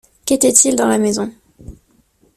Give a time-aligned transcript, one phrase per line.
[0.25, 1.31] Qu’était-il dans la maison?